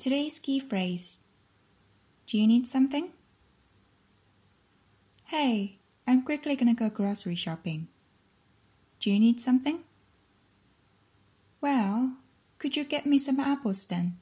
[0.00, 1.20] Today's key phrase
[2.26, 3.10] Do you need something?
[5.26, 7.88] Hey, I'm quickly gonna go grocery shopping.
[9.00, 9.80] Do you need something?
[11.60, 12.18] Well,
[12.58, 14.18] could you get me some apples then?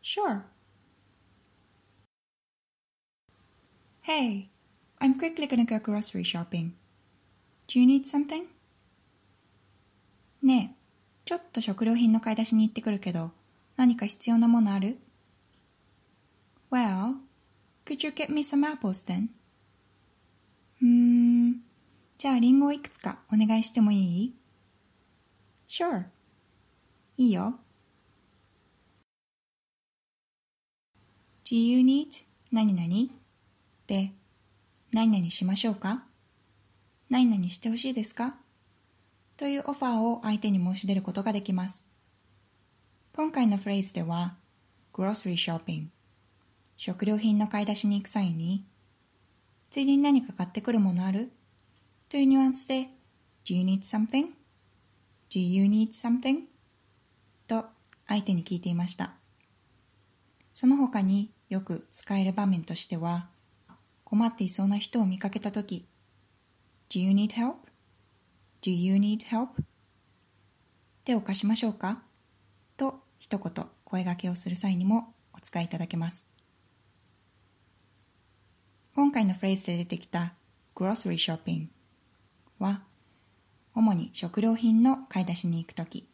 [0.00, 0.46] Sure.
[4.02, 4.48] Hey,
[5.00, 6.74] I'm quickly gonna go grocery shopping.
[7.66, 8.46] Do you need something?
[10.42, 10.76] ねえ、
[11.24, 13.32] ちょっと食料品の買い出しに行ってくるけど、
[13.81, 14.99] 何か必要なものある
[16.69, 17.15] ?Well,
[17.83, 19.29] could you get me some apples then?
[20.83, 21.63] うーん、
[22.15, 24.35] じゃあリンゴをいくつかお願いしてもいい
[25.67, 26.03] ?Sure.
[27.17, 27.55] いいよ。
[31.43, 32.05] Do you need
[32.51, 33.11] 何々？
[33.87, 34.11] で、
[34.91, 36.03] 何々しましょうか？
[37.09, 38.35] 何々してほしいですか？
[39.37, 41.90] というオファーを相手に申し出ることができます。
[43.13, 44.35] 今回のフレーズでは、
[44.93, 45.87] grocery shopping
[46.77, 48.63] 食料品の買い出しに行く際に、
[49.69, 51.29] ついでに何か買ってくるものある？
[52.07, 52.87] というニュアンスで、
[53.43, 56.43] Do you need something?Do you need something?
[57.47, 57.65] と
[58.07, 59.11] 相手に聞いていました。
[60.53, 63.27] その他によく使える場面としては、
[64.05, 65.85] 困っていそうな人を見かけたとき、
[66.89, 69.49] Do you need help?Do you need help?
[71.03, 72.03] 手を貸しましょうか？
[72.81, 76.27] と一言声掛けをする際にもお使いいただけます。
[78.95, 80.33] 今回のフレーズで出てきた
[80.73, 81.67] grocery shopping
[82.57, 82.81] は
[83.75, 86.09] 主に食料品の買い出しに行くとき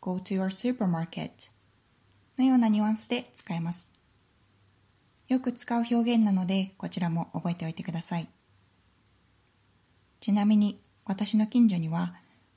[0.00, 1.50] go to your supermarket
[2.38, 3.90] のようなニュアンスで使えます。
[5.28, 8.28] よく使う表現なのでこちらも覚えておいてください。
[10.18, 12.14] ちなみに私の近所には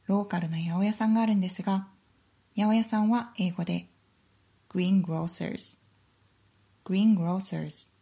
[0.08, 1.91] ローカルな八百屋さんがあるんですが、
[2.58, 3.88] 八百屋さんは英語で
[4.70, 5.80] green grocers
[6.84, 7.94] green grocers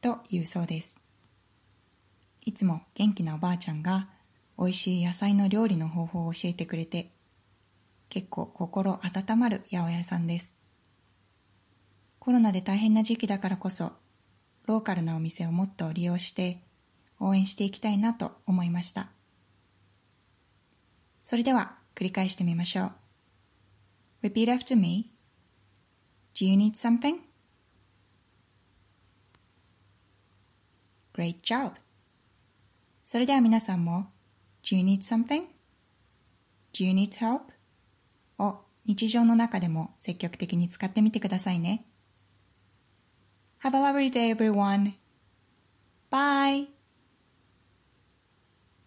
[0.00, 0.98] と言うそうです。
[2.44, 4.08] いつも元気なおばあちゃんが
[4.58, 7.10] 美味しい野菜の料理の方法を教えてくれて
[8.08, 10.56] 結構心温まる八百屋さんです。
[12.18, 13.92] コロナで大変な時期だからこそ
[14.66, 16.60] ローカルなお店をもっと利用して
[17.20, 19.10] 応援していきたいなと思いました。
[21.22, 23.05] それでは繰り返してみましょう。
[24.22, 25.10] Repeat after me.
[26.34, 27.20] Do you need something?
[31.14, 31.72] Great job!
[33.04, 34.10] それでは皆さんも
[34.62, 35.44] Do you need something?
[36.74, 37.40] Do you need help?
[38.38, 41.86] を日常の中でも積極的に使ってみてくださいね。
[43.62, 44.92] Have a lovely day everyone!
[46.10, 46.75] Bye!